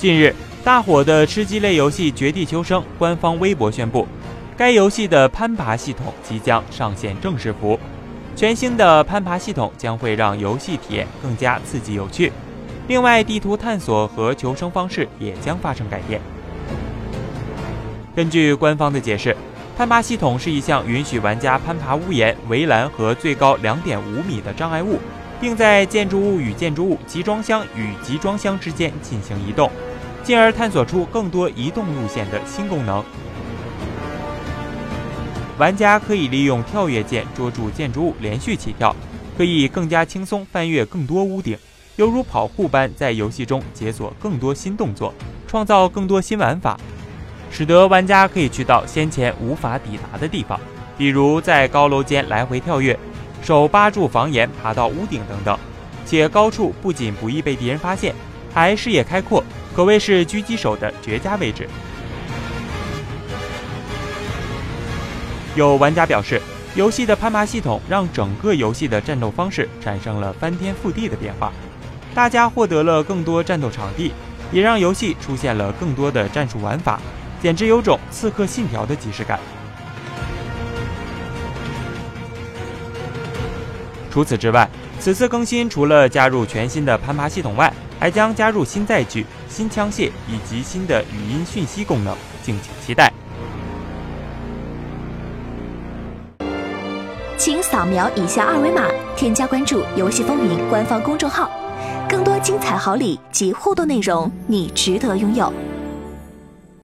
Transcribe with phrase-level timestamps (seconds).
[0.00, 0.34] 近日，
[0.64, 4.08] 大火的吃鸡类游戏《绝地求生》官方微博宣布，
[4.56, 7.78] 该游戏的攀爬系统即将上线正式服。
[8.34, 12.32] 全新的攀爬系统将会让游戏体验更加刺激有趣。
[12.88, 16.18] 另外，地图探索和求生方式也将发生改变。
[18.16, 19.36] 根据官方的解释，
[19.76, 24.98] 攀爬系统是一项允许玩家攀爬屋檐、围栏和最高两点五米的障碍物，
[25.38, 29.70] 并在建筑物与建筑物、集装箱与集装箱之间进行移动。
[30.22, 33.04] 进而探索出更多移动路线的新功能。
[35.58, 38.94] 玩家可以利用跳跃键捉住建筑物连续起跳，
[39.36, 41.58] 可以更加轻松翻越更多屋顶，
[41.96, 45.12] 犹如跑酷般在游戏中解锁更多新动作，
[45.46, 46.78] 创造更多新玩法，
[47.50, 50.58] 使得玩家可以去到先前无法抵达的地方，
[50.96, 52.98] 比如在高楼间来回跳跃，
[53.42, 55.58] 手扒住房檐爬到屋顶等等。
[56.06, 58.14] 且高处不仅不易被敌人发现，
[58.52, 59.44] 还视野开阔。
[59.74, 61.68] 可谓是狙击手的绝佳位置。
[65.56, 66.40] 有玩家表示，
[66.74, 71.52] 游戏的攀爬系统让整个游戏的战斗方式产生了翻天覆地的变化，
[72.14, 74.12] 大家获得了更多战斗场地，
[74.52, 77.00] 也让游戏出现了更多的战术玩法，
[77.42, 79.40] 简直有种《刺客信条》的即视感。
[84.08, 84.68] 除此之外，
[85.00, 93.10] 此次更新除了加入全新的攀爬系统外，还将加入新载具、新枪械以及新的语音讯息功能，敬请期待。
[97.38, 101.50] 请扫描以下二维码，添加关注“游戏风云”官方公众号，
[102.06, 105.50] 更多精彩好礼及互动内容，你值得拥有。